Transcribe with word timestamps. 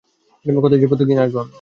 কথা 0.45 0.69
দিচ্ছি, 0.71 0.87
প্রত্যেকদিন 0.87 1.19
আসবো 1.19 1.37
আমি! 1.39 1.49